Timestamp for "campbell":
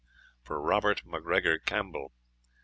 1.59-2.11